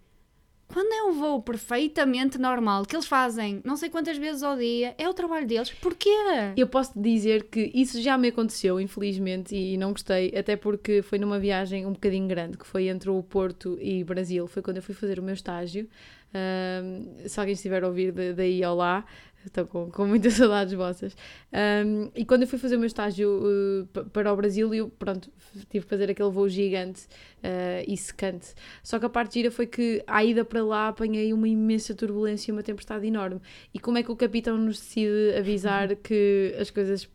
[0.68, 4.94] Quando é um voo perfeitamente normal, que eles fazem não sei quantas vezes ao dia,
[4.98, 5.72] é o trabalho deles.
[5.72, 6.10] Porquê?
[6.58, 11.18] Eu posso dizer que isso já me aconteceu, infelizmente, e não gostei, até porque foi
[11.20, 14.46] numa viagem um bocadinho grande, que foi entre o Porto e Brasil.
[14.48, 15.88] Foi quando eu fui fazer o meu estágio.
[16.34, 19.06] Ahm, se alguém estiver a ouvir da- daí ao lá,
[19.46, 21.16] estou com, com muitas saudades vossas.
[21.54, 24.90] Ahm, e quando eu fui fazer o meu estágio uh, pa- para o Brasil, eu,
[24.90, 25.30] pronto,
[25.70, 27.04] tive que fazer aquele voo gigante
[27.44, 28.54] uh, e secante.
[28.84, 32.52] Só que a parte gira foi que, à ida para lá, apanhei uma imensa turbulência
[32.52, 33.40] e uma tempestade enorme.
[33.74, 37.08] E como é que o capitão nos decide avisar que as coisas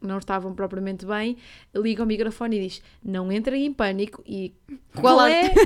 [0.00, 1.36] não estavam propriamente bem,
[1.74, 4.22] liga ao microfone e diz: Não entrem em pânico.
[4.26, 4.52] E
[4.94, 5.50] qual Qual é?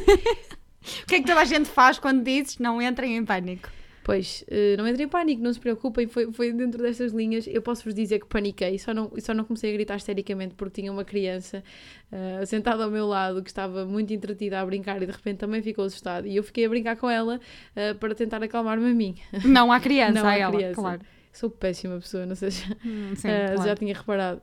[1.02, 3.68] O que é que toda a gente faz quando dizes não entrem em pânico?
[4.08, 7.46] Pois, eh, não entrem em pânico, não se preocupem, foi, foi dentro destas linhas.
[7.46, 10.80] Eu posso vos dizer que paniquei, só não, só não comecei a gritar histericamente porque
[10.80, 11.62] tinha uma criança
[12.10, 15.60] eh, sentada ao meu lado que estava muito entretida a brincar e de repente também
[15.60, 16.26] ficou assustada.
[16.26, 17.38] E eu fiquei a brincar com ela
[17.76, 19.14] eh, para tentar acalmar-me a mim.
[19.44, 20.80] Não há criança, Não a há ela, criança.
[20.80, 21.00] claro.
[21.30, 23.62] Sou péssima pessoa, não sei se Hum, sim, Uh, claro.
[23.68, 24.40] já tinha reparado.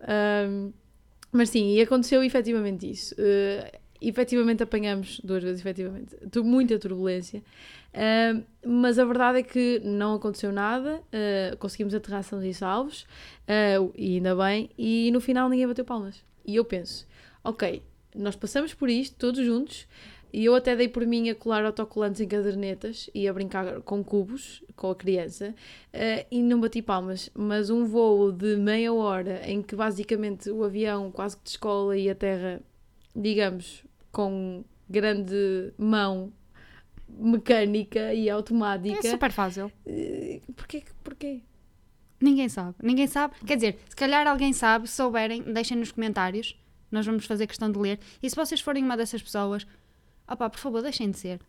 [1.31, 3.15] Mas sim, e aconteceu efetivamente isso.
[3.15, 7.41] Uh, efetivamente apanhamos, duas vezes efetivamente, muita turbulência,
[7.95, 13.07] Ah, mas a verdade é que não aconteceu nada, ah, conseguimos aterrar sãos e salvos,
[13.47, 16.21] ah, e ainda bem, e no final ninguém bateu palmas.
[16.45, 17.07] E eu penso,
[17.43, 17.81] ok,
[18.13, 19.87] nós passamos por isto todos juntos,
[20.33, 24.03] e eu até dei por mim a colar autocolantes em cadernetas e a brincar com
[24.03, 25.55] cubos com a criança
[26.29, 27.29] e não bati palmas.
[27.33, 32.09] Mas um voo de meia hora em que basicamente o avião quase que descola e
[32.09, 32.61] a terra,
[33.15, 36.33] digamos, com grande mão
[37.17, 39.07] mecânica e automática.
[39.07, 39.71] É super fácil.
[39.85, 40.83] eh, Porquê?
[41.03, 41.41] Porquê?
[42.21, 42.75] Ninguém sabe.
[42.81, 43.33] Ninguém sabe.
[43.45, 46.57] Quer dizer, se calhar alguém sabe, se souberem, deixem nos comentários.
[46.91, 47.99] Nós vamos fazer questão de ler.
[48.23, 49.65] E se vocês forem uma dessas pessoas,
[50.29, 51.39] opá, por favor, deixem de ser.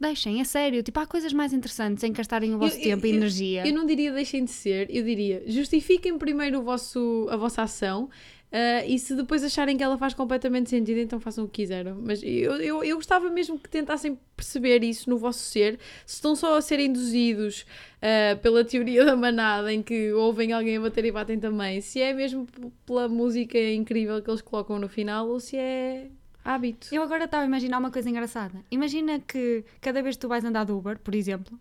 [0.00, 0.82] Deixem, é sério.
[0.82, 3.66] Tipo, há coisas mais interessantes em gastarem o vosso Eu- tempo e eu- energia.
[3.66, 8.08] Eu não diria deixem de ser, eu diria justifiquem primeiro o vosso, a vossa ação
[8.56, 11.98] ah, e se depois acharem que ela faz completamente sentido, então façam o que quiseram.
[12.00, 16.36] Mas eu, eu, eu gostava mesmo que tentassem perceber isso no vosso ser, se estão
[16.36, 17.66] só a ser induzidos
[18.00, 22.00] ah, pela teoria da manada em que ouvem alguém a bater e batem também, se
[22.00, 22.46] é mesmo
[22.86, 26.06] pela música incrível que eles colocam no final ou se é
[26.44, 26.94] hábito.
[26.94, 28.60] Eu agora estava a imaginar uma coisa engraçada.
[28.70, 31.58] Imagina que cada vez que tu vais andar de Uber, por exemplo,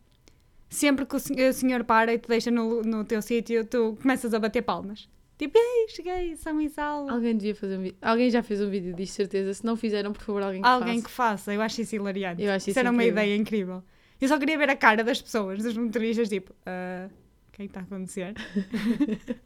[0.70, 4.38] sempre que o senhor para e te deixa no, no teu sítio, tu começas a
[4.38, 5.10] bater palmas.
[5.44, 7.12] Tipo, ei, cheguei, são e salvo.
[7.12, 7.98] Alguém devia fazer um vídeo.
[8.02, 9.54] Alguém já fez um vídeo disto, certeza.
[9.54, 11.06] Se não fizeram, por favor, alguém que Alguém faça.
[11.06, 12.42] que faça, eu acho isso hilariante.
[12.42, 13.24] Eu acho isso era uma incrível.
[13.24, 13.84] ideia incrível.
[14.22, 17.10] Eu só queria ver a cara das pessoas, dos motoristas, tipo, ah,
[17.50, 18.34] o que é que está a acontecer?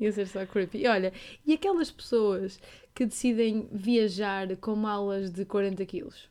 [0.00, 0.78] Ia ser só creepy.
[0.78, 1.12] E olha,
[1.46, 2.58] e aquelas pessoas
[2.94, 6.28] que decidem viajar com malas de 40 quilos?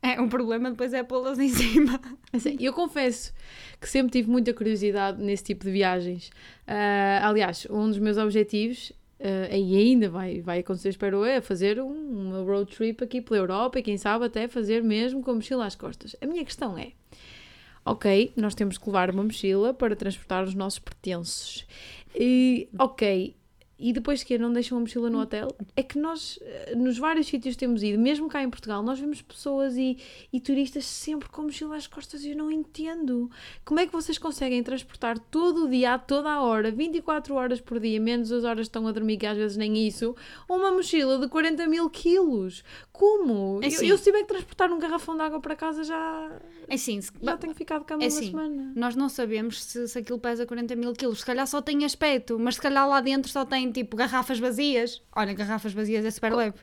[0.00, 2.00] É, um problema depois é pô-las em cima.
[2.32, 3.32] Assim, eu confesso
[3.80, 6.30] que sempre tive muita curiosidade nesse tipo de viagens.
[6.66, 11.80] Ah, aliás, um dos meus objetivos, ah, e ainda vai, vai acontecer, espero é fazer
[11.80, 15.34] um, uma road trip aqui pela Europa e quem sabe até fazer mesmo com a
[15.34, 16.14] mochila às costas.
[16.20, 16.92] A minha questão é:
[17.84, 21.66] ok, nós temos que levar uma mochila para transportar os nossos pertences.
[22.14, 23.34] E, ok.
[23.80, 27.28] E depois que não deixam a mochila no hotel, é que nós, eh, nos vários
[27.28, 29.96] sítios que temos ido, mesmo cá em Portugal, nós vemos pessoas e,
[30.32, 33.30] e turistas sempre com a mochila às costas e eu não entendo.
[33.64, 37.78] Como é que vocês conseguem transportar todo o dia, toda a hora, 24 horas por
[37.78, 40.16] dia, menos as horas que estão a dormir, que às vezes nem isso,
[40.48, 42.64] uma mochila de 40 mil quilos?
[42.92, 43.60] Como?
[43.62, 43.86] É eu, assim.
[43.86, 46.32] eu se tiver que transportar um garrafão de água para casa já,
[46.66, 48.72] É assim, se- já tenho que ficar de cama É uma assim, semana.
[48.74, 51.20] nós não sabemos se, se aquilo pesa 40 mil quilos.
[51.20, 55.02] Se calhar só tem aspecto, mas se calhar lá dentro só tem tipo garrafas vazias.
[55.14, 56.56] Olha, garrafas vazias é super leve.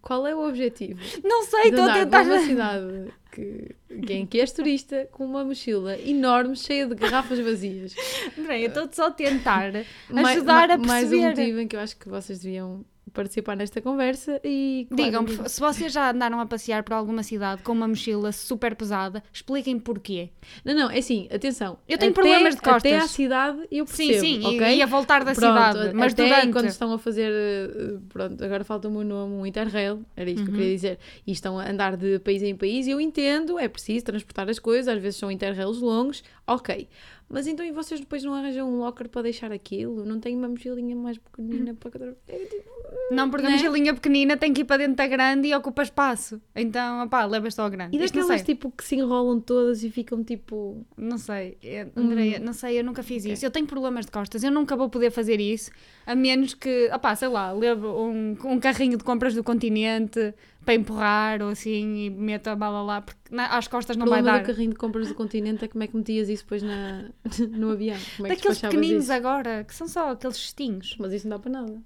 [0.00, 1.00] Qual é o objetivo?
[1.24, 2.22] Não sei, estou a tentar.
[2.22, 3.74] uma cidade que,
[4.12, 7.92] em que és turista com uma mochila enorme cheia de garrafas vazias.
[8.38, 9.72] André, eu estou só a tentar
[10.08, 11.28] Mais- ajudar a ma- Mais um perceber.
[11.40, 15.92] motivo em que eu acho que vocês deviam participar nesta conversa e Digam, se vocês
[15.92, 20.30] já andaram a passear por alguma cidade com uma mochila super pesada, expliquem porquê.
[20.64, 21.78] Não, não, é assim, atenção.
[21.88, 22.92] Eu tenho até- problemas de costas.
[22.92, 24.76] Até à cidade eu Sim, percebo, sim, e- ok?
[24.76, 25.94] e a voltar da Pronto, cidade.
[25.94, 26.52] Mas até durante.
[26.52, 30.50] quando estão a fazer, eh, pronto, agora falta-me o nome, um Interrail, era isso que
[30.50, 30.58] eu Uhum.
[30.60, 34.48] queria dizer, e estão a andar de país em país, eu entendo, é preciso transportar
[34.48, 36.88] as coisas, às vezes são Interrails longos, ok.
[37.28, 40.04] Mas então e vocês depois não arranjam um locker para deixar aquilo?
[40.04, 42.16] Não tem uma mochilinha mais pequenina para cada...
[42.28, 42.70] É, tipo,
[43.10, 43.54] Não, porque Né?
[43.54, 46.40] a mochilinha pequenina tem que ir para dentro da grande e ocupa espaço.
[46.54, 47.96] Então, opá, levas só a grande.
[47.96, 50.84] E daquelas tipo que se enrolam todas e ficam tipo...
[50.96, 52.44] Não sei, é, Andreia, Hum.
[52.44, 53.32] não sei, eu nunca fiz Ok.
[53.32, 53.46] isso.
[53.46, 55.70] Eu tenho problemas de costas, eu nunca vou poder fazer isso,
[56.06, 60.74] a menos que, opá, sei lá, levo um, um carrinho de compras do continente para
[60.74, 64.18] empurrar ou assim e meto a bala lá, porque na- às costas O não vai
[64.20, 64.44] problema dar.
[64.44, 67.04] do carrinho de compras do continente é como é que metias isso depois na,
[67.50, 67.96] no avião.
[68.16, 69.12] Como é que Daqueles pequeninos isso?
[69.12, 70.96] agora, que são só aqueles cestinhos.
[70.98, 71.82] Mas isso não dá para nada.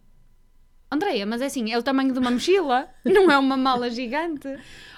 [0.90, 4.46] Andreia, mas é assim, é o tamanho de uma mochila, não é uma mala gigante.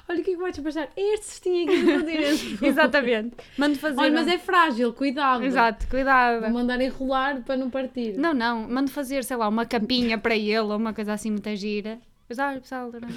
[0.07, 0.89] Olha o que é que vai despachar?
[0.97, 2.59] É este cestinho aqui do continente.
[2.65, 3.37] Exatamente.
[3.57, 4.01] Mando fazer.
[4.01, 5.45] Olha, mas um- é frágil, cuidado.
[5.45, 6.41] Exato, cuidado.
[6.43, 8.17] Vou mandar enrolar para não partir.
[8.19, 11.55] Não, não, mando fazer, sei lá, uma capinha para ele ou uma coisa assim muito
[11.57, 11.99] gira.
[12.29, 13.09] Mas olha, pessoal, não-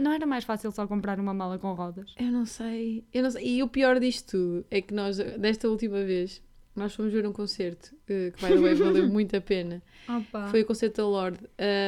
[0.00, 2.14] não era mais fácil só comprar uma mala com rodas?
[2.18, 3.04] Eu não sei.
[3.12, 3.56] Eu não sei.
[3.56, 6.42] E o pior disto tudo é que nós, desta última vez,
[6.74, 9.82] nós fomos ver um concerto eh, que, by the way, valeu muito a pena.
[10.08, 10.48] Opa.
[10.48, 11.40] Foi o concerto da Lorde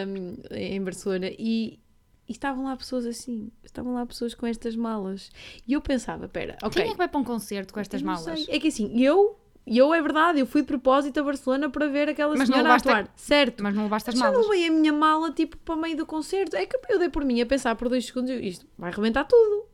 [0.09, 1.79] um, em Barcelona e,
[2.27, 3.51] e estavam lá pessoas assim.
[3.63, 5.31] Estavam lá pessoas com estas malas.
[5.67, 6.83] E eu pensava, pera, ok.
[6.83, 8.45] Quem é que vai para um concerto com estas malas?
[8.45, 8.57] sei.
[8.57, 9.39] É que assim, eu,
[9.77, 12.69] eu é verdade, eu fui de propósito a Barcelona para ver aquela Mas não senhora
[12.69, 13.13] a levaste a- atuar.
[13.17, 13.63] Certo.
[13.63, 14.49] Mas não levaste as Mas já malas.
[14.49, 16.55] levei a minha mala tipo para meio do concerto.
[16.57, 19.67] É que eu dei por mim a pensar por dois segundos isto vai arrebentar tudo.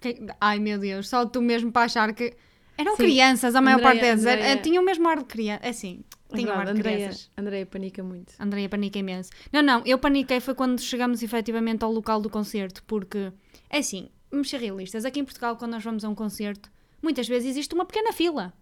[0.00, 2.34] Que- Ai meu Deus, só tu mesmo para achar que.
[2.76, 3.04] Eram Sim.
[3.04, 4.26] crianças, a maior parte delas.
[4.26, 4.56] era- Andreia.
[4.60, 5.60] Tinham o mesmo ar de criança.
[5.64, 6.02] É assim,
[6.34, 7.30] Tinha um Verdade, ar de Andreia, crianças.
[7.38, 8.32] Andreia panica muito.
[8.40, 9.30] Andreia panica imenso.
[9.52, 13.32] Não, não, eu paniquei foi quando chegamos efetivamente ao local do concerto, porque,
[13.70, 16.68] é assim, vamos ser realistas, aqui em Portugal, quando nós vamos a um concerto,
[17.04, 18.52] muitas vezes existe uma pequena fila.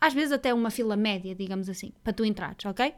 [0.00, 2.92] Às vezes até uma fila média, digamos assim, para tu entrares, ok?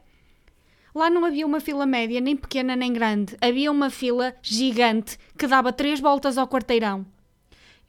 [0.95, 3.35] Lá não havia uma fila média, nem pequena nem grande.
[3.39, 7.05] Havia uma fila gigante que dava três voltas ao quarteirão.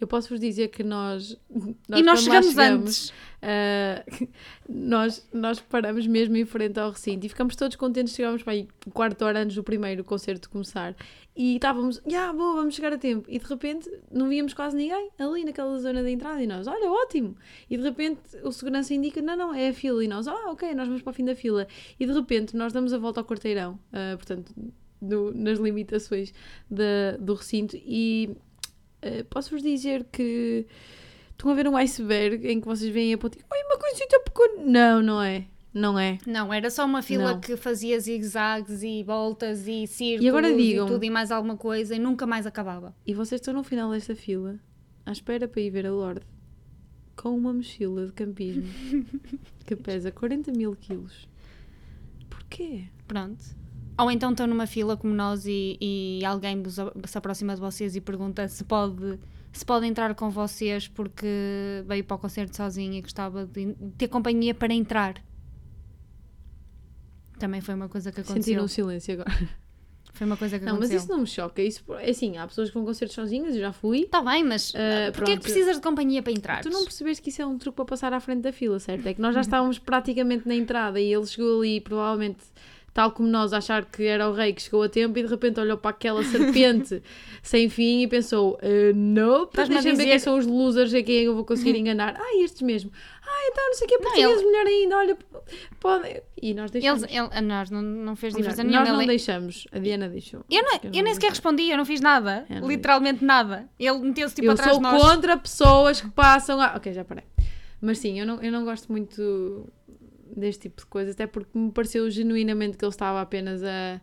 [0.00, 1.38] Eu posso vos dizer que nós.
[1.94, 3.12] e nós lá chegamos, antes.
[3.40, 4.04] ah,
[4.68, 8.14] nós, nós paramos mesmo em frente ao recinto e ficamos todos contentes.
[8.14, 10.94] Chegámos para aí, quarto hora antes do primeiro concerto começar
[11.36, 13.28] e estávamos, já, boa, vamos chegar a tempo.
[13.28, 16.40] E de repente não víamos quase ninguém ali naquela zona da entrada.
[16.40, 17.36] E nós, olha, ótimo.
[17.68, 20.04] E de repente o segurança indica, não, não, é a fila.
[20.04, 21.66] E nós, ah, ok, nós vamos para o fim da fila.
[21.98, 24.54] E de repente nós damos a volta ao quarteirão, ah, portanto,
[25.34, 26.32] nas limitações
[26.70, 27.76] da, do recinto.
[27.76, 28.36] E
[29.04, 30.66] Uh, posso-vos dizer que
[31.32, 33.44] estão a ver um iceberg em que vocês veem a pontinha.
[33.52, 34.64] Ai, uma coisita pequena.
[34.64, 35.46] Não, não é.
[35.72, 36.18] Não é.
[36.24, 37.40] Não, era só uma fila Não.
[37.40, 41.96] que fazia zigue-zagues e voltas e círculos E agora digam- tudo e mais alguma coisa
[41.96, 42.94] e nunca mais acabava.
[43.04, 44.58] E vocês estão no final desta fila,
[45.04, 46.24] à espera para ir ver a Lorde,
[47.16, 48.62] com uma mochila de campismo
[49.66, 51.28] que pesa 40 mil quilos.
[52.30, 52.84] Porquê?
[53.08, 53.44] Pronto.
[53.96, 56.60] Ou então estão numa fila como nós e, e alguém
[57.06, 59.18] se aproxima de vocês e pergunta se pode,
[59.52, 61.26] se pode entrar com vocês porque
[61.86, 65.14] veio para o concerto sozinho e gostava de ter companhia para entrar.
[67.38, 68.42] Também foi uma coisa que aconteceu.
[68.42, 69.48] Sentiram um silêncio agora.
[70.12, 70.98] Foi uma coisa que Não, mas aconteceu.
[70.98, 71.60] isso não me choca.
[71.60, 74.02] Isso, é assim, há pessoas que vão concertos sozinhas, eu já fui.
[74.02, 76.62] Está bem, mas Ah, porquê é que precisas de companhia para entrar?
[76.62, 79.06] Tu não percebeste que isso é um truque para passar à frente da fila, certo?
[79.08, 82.44] É que nós já estávamos praticamente na entrada e ele chegou ali, provavelmente,
[82.94, 85.58] tal como nós, achar que era o rei que chegou a tempo e de repente
[85.60, 87.02] olhou para aquela serpente
[87.42, 91.34] sem fim e pensou: "Eh, Nope, deixa-me ver quem são os losers a quem eu
[91.34, 92.14] vou conseguir enganar.
[92.16, 92.90] Ah, estes mesmo.
[93.26, 95.18] Ah, então não sei o que, Não, português ele- melhor ainda, olha,
[95.80, 96.20] podem.
[96.40, 97.02] E nós deixamos.
[97.04, 98.92] Eles, ele, a nós não, não fez diferença nós nenhuma.
[98.92, 100.44] não ele- deixamos, a Diana deixou.
[100.50, 102.44] Eu, não, eu não nem sequer respondi, eu não fiz nada.
[102.48, 103.68] É, Literalmente nada.
[103.78, 105.02] Ele meteu-se tipo eu atrás sou de nós.
[105.02, 106.76] contra pessoas que passam a...
[106.76, 107.24] Ok, já parei.
[107.80, 109.66] Mas sim, eu não, eu não gosto muito
[110.36, 114.00] deste tipo de coisa, até porque me pareceu genuinamente que ele estava apenas a,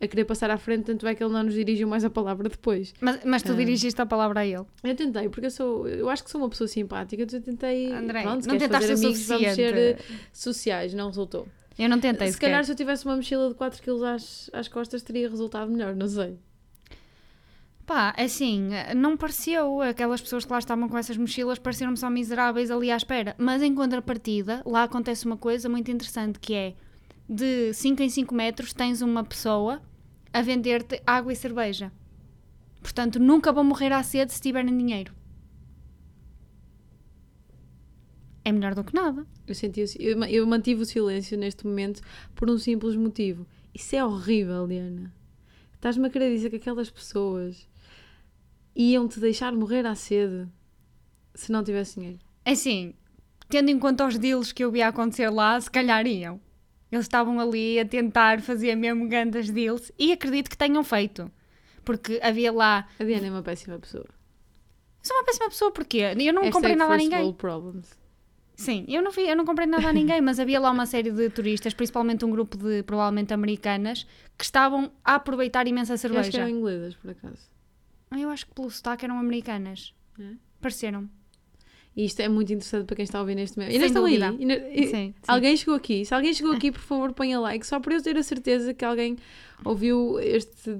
[0.00, 2.48] a querer passar à frente, tanto é que ele não nos dirigiu mais a palavra
[2.48, 2.92] depois.
[3.00, 3.56] Mas, mas tu Ah.
[3.56, 4.64] dirigiste a palavra a ele.
[4.82, 7.88] Eu tentei, porque eu sou, eu acho que sou uma pessoa simpática, então eu tentei,
[7.88, 9.54] pronto, não tentaste fazer amigos, suficiente.
[9.54, 9.98] ser eh,
[10.32, 11.46] sociais, não resultou.
[11.78, 12.46] Eu não tentei se sequer.
[12.48, 15.94] calhar se eu tivesse uma mochila de 4 kg às, às costas teria resultado melhor,
[15.96, 16.36] não sei.
[17.86, 19.82] Pá, assim, não pareceu.
[19.82, 23.34] Aquelas pessoas que lá estavam com essas mochilas pareceram-me só miseráveis ali à espera.
[23.38, 26.74] Mas em contrapartida, lá acontece uma coisa muito interessante que é
[27.28, 29.82] de 5 em 5 metros tens uma pessoa
[30.32, 31.92] a vender-te água e cerveja.
[32.80, 35.14] Portanto, nunca vão morrer à sede se tiverem dinheiro.
[38.44, 39.26] É melhor do que nada.
[39.46, 42.02] Eu, senti, eu, eu mantive o silêncio neste momento
[42.34, 43.46] por um simples motivo.
[43.74, 45.14] Isso é horrível, Diana.
[45.74, 47.66] Estás-me a querer dizer que aquelas pessoas
[48.74, 50.46] iam-te deixar morrer à sede
[51.34, 52.18] se não tivesse dinheiro.
[52.44, 52.94] Assim,
[53.48, 56.40] tendo em conta os deals que eu vi acontecer lá, se calhar iam.
[56.90, 61.30] Eles estavam ali a tentar fazer mesmo grandes deals e acredito que tenham feito.
[61.84, 62.86] Porque havia lá.
[62.98, 64.06] A Diana é uma péssima pessoa.
[65.02, 67.32] Sou uma péssima pessoa, porque eu não Hashtag comprei nada a ninguém.
[67.34, 67.90] problems.
[68.56, 71.10] Sim, eu não, vi, eu não comprei nada a ninguém, mas havia lá uma série
[71.10, 74.06] de turistas, principalmente um grupo de provavelmente americanas,
[74.38, 76.38] que estavam a aproveitar imensa Eu acho que cerveja.
[76.38, 77.50] eram inglesas, por acaso.
[78.14, 79.92] Ah, Eu acho que pelo sotaque eram americanas.
[80.18, 80.34] É?
[80.60, 81.08] Pareceram.
[81.96, 83.74] E isto é muito interessante para quem está a ouvir neste momento.
[83.74, 84.18] E não estão aí.
[84.18, 84.58] dúvida.
[84.74, 85.14] Sim, sim.
[85.28, 86.04] Alguém chegou aqui.
[86.04, 87.66] Se alguém chegou aqui, por favor, ponha like.
[87.66, 89.16] Só para eu ter a certeza que alguém
[89.64, 90.76] ouviu este,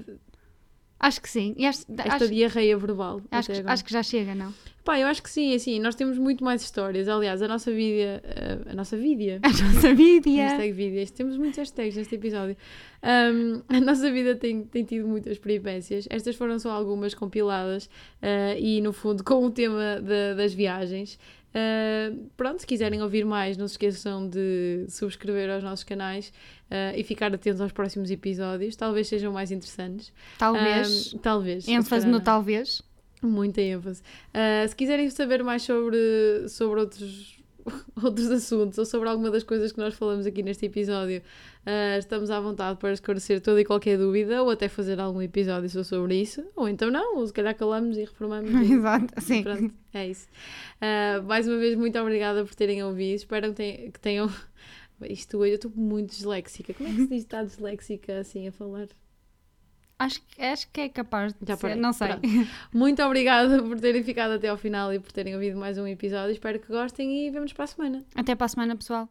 [1.07, 1.55] Acho que sim.
[1.59, 3.21] E acho, esta acho, diarreia verbal.
[3.31, 4.53] acho, que, acho que já chega, não?
[4.83, 7.09] Pá, eu acho que sim, assim, nós temos muito mais histórias.
[7.09, 8.23] Aliás, a nossa vida,
[8.69, 10.45] a, a nossa vida, A nossa vídea.
[10.49, 12.57] hashtag vídeos, temos muitos hashtags neste episódio.
[13.03, 16.07] Um, a nossa vida tem, tem tido muitas peripécias.
[16.11, 17.85] Estas foram só algumas compiladas
[18.23, 21.19] uh, e, no fundo, com o tema da- das viagens.
[21.55, 26.33] Uh, pronto, se quiserem ouvir mais, não se esqueçam de subscrever aos nossos canais
[26.69, 28.75] uh, e ficar atentos aos próximos episódios.
[28.75, 30.13] Talvez sejam mais interessantes.
[30.37, 31.15] Talvez.
[31.15, 31.69] Um, talvez.
[31.69, 32.83] ênfase no talvez.
[33.23, 34.03] Muita ênfase.
[34.69, 37.39] Se quiserem saber mais sobre, sobre outros,
[38.03, 41.23] outros assuntos ou sobre alguma das coisas que nós falamos aqui neste episódio,
[41.67, 45.69] ah, estamos à vontade para esclarecer toda e qualquer dúvida ou até fazer algum episódio
[45.71, 46.45] só sobre isso.
[46.57, 48.51] Ou então não, ou se calhar calamos e reformamos.
[48.69, 49.43] e- Exato, sim.
[49.43, 50.29] Pronto, é isso.
[50.81, 53.17] Ah, mais uma vez, muito obrigada por terem ouvido.
[53.17, 53.91] Espero que tenham.
[53.93, 54.31] Que tenham...
[55.11, 56.73] Isto hoje, eu estou muito disléxica.
[56.73, 58.87] Como é que se diz estar disléxica assim a falar?
[59.99, 61.77] Acho, que- acho que é capaz de Já ser.
[61.77, 62.09] Não sei.
[62.09, 62.29] Pronto.
[62.73, 66.33] Muito obrigada por terem ficado até ao final e por terem ouvido mais um episódio.
[66.33, 68.05] Espero que gostem e vemos para a semana.
[68.15, 69.09] Até para a semana, pessoal.